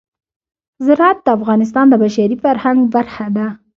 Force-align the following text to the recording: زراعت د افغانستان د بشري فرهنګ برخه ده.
زراعت 0.85 1.17
د 1.23 1.27
افغانستان 1.37 1.85
د 1.89 1.93
بشري 2.03 2.35
فرهنګ 2.43 2.79
برخه 2.95 3.25
ده. 3.37 3.47